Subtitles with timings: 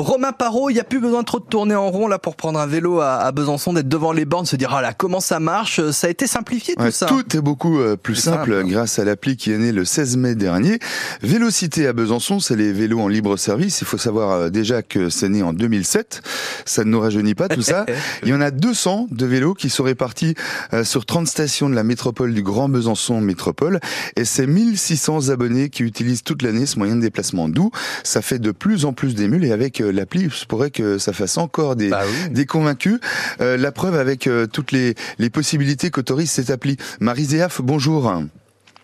[0.00, 2.36] Romain Parot, il n'y a plus besoin de trop de tourner en rond là pour
[2.36, 5.40] prendre un vélo à, Besançon, d'être devant les bornes, se dire ah là comment ça
[5.40, 5.90] marche?
[5.90, 7.06] Ça a été simplifié tout ça.
[7.06, 10.34] Tout est beaucoup euh, plus simple, grâce à l'appli qui est née le 16 mai
[10.34, 10.78] dernier.
[11.22, 13.80] Vélocité à Besançon, c'est les vélos en libre service.
[13.80, 16.22] Il faut savoir euh, déjà que c'est né en 2007.
[16.64, 17.86] Ça ne nous rajeunit pas tout ça.
[18.22, 20.34] Il y en a 200 de vélos qui sont répartis
[20.72, 23.80] euh, sur 30 stations de la métropole du Grand Besançon Métropole
[24.16, 27.48] et c'est 1600 abonnés qui utilisent toute l'année ce moyen de déplacement.
[27.48, 27.70] D'où
[28.04, 31.38] ça fait de plus en plus d'émules et avec l'appli, je pourrais que ça fasse
[31.38, 32.98] encore des, bah des convaincus.
[33.40, 36.76] Euh, la preuve avec euh, toutes les, les possibilités qu'autorise cette appli.
[37.00, 38.12] Marie Zéaf, bonjour.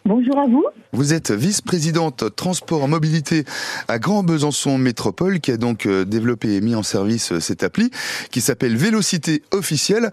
[0.05, 0.65] Bonjour à vous.
[0.93, 3.45] Vous êtes vice-présidente transport mobilité
[3.89, 7.91] à Grand Besançon Métropole qui a donc développé et mis en service cette appli
[8.31, 10.11] qui s'appelle Vélocité officielle.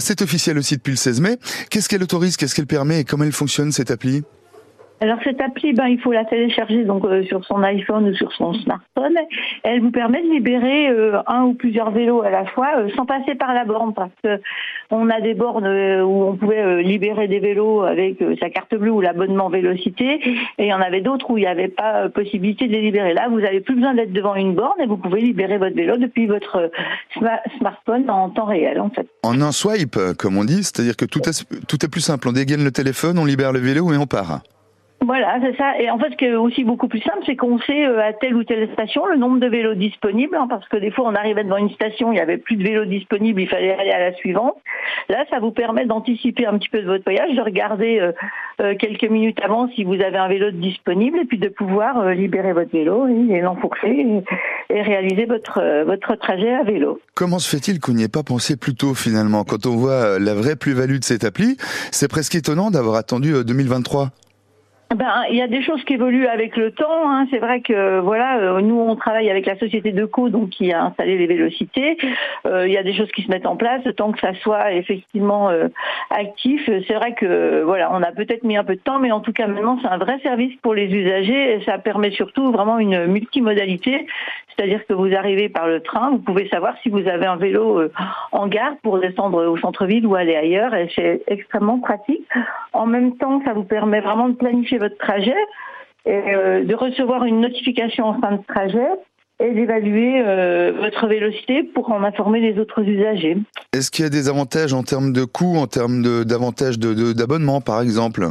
[0.00, 1.38] c'est officiel aussi depuis le 16 mai.
[1.68, 3.00] Qu'est-ce qu'elle autorise, qu'est-ce qu'elle permet?
[3.00, 4.22] Et comment elle fonctionne cette appli?
[5.00, 8.32] Alors cette appli, ben, il faut la télécharger donc euh, sur son iPhone ou sur
[8.32, 9.14] son smartphone.
[9.62, 13.06] Elle vous permet de libérer euh, un ou plusieurs vélos à la fois euh, sans
[13.06, 14.40] passer par la borne parce que
[14.90, 19.00] on a des bornes où on pouvait libérer des vélos avec sa carte bleue ou
[19.02, 20.20] l'abonnement Vélocité
[20.58, 23.12] et il y en avait d'autres où il n'y avait pas possibilité de les libérer.
[23.12, 25.98] Là, vous n'avez plus besoin d'être devant une borne et vous pouvez libérer votre vélo
[25.98, 26.70] depuis votre
[27.58, 29.06] smartphone en temps réel en fait.
[29.22, 32.28] En un swipe, comme on dit, c'est-à-dire que tout est, tout est plus simple.
[32.28, 34.40] On dégaine le téléphone, on libère le vélo et on part.
[35.08, 35.80] Voilà, c'est ça.
[35.80, 38.12] Et en fait, ce qui est aussi beaucoup plus simple, c'est qu'on sait euh, à
[38.12, 41.14] telle ou telle station le nombre de vélos disponibles, hein, parce que des fois, on
[41.14, 44.00] arrivait devant une station, il n'y avait plus de vélos disponibles, il fallait aller à
[44.00, 44.56] la suivante.
[45.08, 48.12] Là, ça vous permet d'anticiper un petit peu de votre voyage, de regarder euh,
[48.60, 52.52] euh, quelques minutes avant si vous avez un vélo disponible, et puis de pouvoir libérer
[52.52, 54.06] votre vélo et, l'enfourcher
[54.68, 57.00] et, réaliser votre, votre trajet à vélo.
[57.14, 59.44] Comment se fait-il qu'on n'y ait pas pensé plus tôt finalement?
[59.44, 61.56] Quand on voit la vraie plus-value de cette appli,
[61.92, 64.10] c'est presque étonnant d'avoir attendu 2023.
[64.94, 67.10] Ben, il y a des choses qui évoluent avec le temps.
[67.10, 67.26] Hein.
[67.30, 70.72] C'est vrai que voilà, euh, nous on travaille avec la société de co, donc qui
[70.72, 71.98] a installé les vélocités.
[72.46, 74.72] Euh, il y a des choses qui se mettent en place, tant que ça soit
[74.72, 75.68] effectivement euh,
[76.08, 76.70] actif.
[76.86, 79.34] C'est vrai que voilà, on a peut-être mis un peu de temps, mais en tout
[79.34, 83.08] cas maintenant c'est un vrai service pour les usagers et ça permet surtout vraiment une
[83.08, 84.06] multimodalité.
[84.56, 87.82] C'est-à-dire que vous arrivez par le train, vous pouvez savoir si vous avez un vélo
[88.32, 92.26] en gare pour descendre au centre-ville ou aller ailleurs, et c'est extrêmement pratique.
[92.78, 95.34] En même temps, ça vous permet vraiment de planifier votre trajet,
[96.06, 98.88] et, euh, de recevoir une notification en fin de trajet
[99.40, 103.36] et d'évaluer euh, votre vélocité pour en informer les autres usagers.
[103.72, 107.80] Est-ce qu'il y a des avantages en termes de coûts, en termes d'avantages d'abonnement par
[107.82, 108.28] exemple?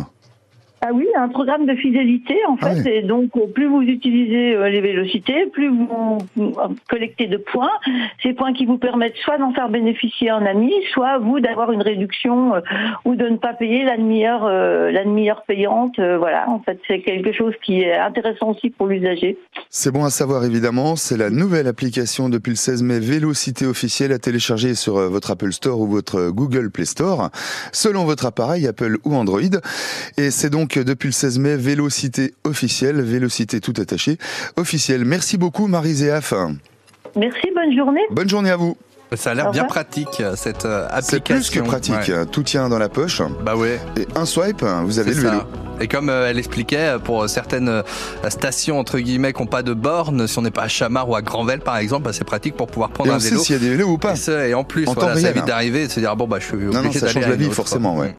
[0.82, 2.98] Ah oui, un programme de fidélité en ah fait.
[2.98, 6.20] Et donc, plus vous utilisez euh, les vélocités, plus vous
[6.88, 7.72] collectez de points.
[8.22, 11.82] Ces points qui vous permettent soit d'en faire bénéficier un ami, soit vous d'avoir une
[11.82, 12.62] réduction euh,
[13.06, 16.00] ou de ne pas payer la demi-heure, euh, la demi-heure payante.
[16.00, 19.38] voilà, en fait, c'est quelque chose qui est intéressant aussi pour l'usager.
[19.70, 20.96] C'est bon à savoir évidemment.
[20.96, 25.52] C'est la nouvelle application depuis le 16 mai Vélocité officielle à télécharger sur votre Apple
[25.52, 27.30] Store ou votre Google Play Store,
[27.72, 29.42] selon votre appareil Apple ou Android.
[30.18, 34.18] Et c'est donc depuis le 16 mai, Vélocité officielle, Vélocité tout attaché,
[34.56, 35.06] officielle.
[35.06, 36.34] Merci beaucoup Marie Zéaf.
[37.16, 38.02] Merci, bonne journée.
[38.12, 38.78] Bonne journée à vous.
[39.16, 41.02] Ça a l'air bien pratique cette application.
[41.02, 42.12] C'est plus que pratique.
[42.32, 43.22] Tout tient dans la poche.
[43.44, 43.80] Bah ouais.
[43.98, 45.42] Et un swipe, vous avez le vélo.
[45.80, 47.84] Et comme euh, elle expliquait, pour certaines euh,
[48.30, 51.16] stations entre guillemets qui n'ont pas de borne, si on n'est pas à Chamar ou
[51.16, 53.40] à Granvelle par exemple, bah, c'est pratique pour pouvoir prendre et un vélo.
[53.40, 54.16] s'il y a des vélos ou pas.
[54.48, 56.56] Et, en plus, voilà, ça évite d'arriver et de se dire bon bah je suis
[56.56, 56.92] obligé d'aller.
[56.92, 58.16] Ça change la vie forcément, ouais.